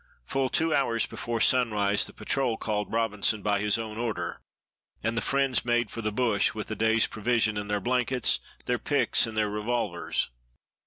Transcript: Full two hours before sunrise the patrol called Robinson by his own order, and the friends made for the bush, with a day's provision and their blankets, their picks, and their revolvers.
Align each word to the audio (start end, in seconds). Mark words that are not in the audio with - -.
Full 0.25 0.49
two 0.49 0.73
hours 0.73 1.05
before 1.05 1.39
sunrise 1.39 2.05
the 2.07 2.11
patrol 2.13 2.57
called 2.57 2.91
Robinson 2.91 3.43
by 3.43 3.59
his 3.59 3.77
own 3.77 3.99
order, 3.99 4.41
and 5.03 5.15
the 5.15 5.21
friends 5.21 5.63
made 5.63 5.91
for 5.91 6.01
the 6.01 6.11
bush, 6.11 6.55
with 6.55 6.71
a 6.71 6.75
day's 6.75 7.05
provision 7.05 7.55
and 7.55 7.69
their 7.69 7.79
blankets, 7.79 8.39
their 8.65 8.79
picks, 8.79 9.27
and 9.27 9.37
their 9.37 9.51
revolvers. 9.51 10.31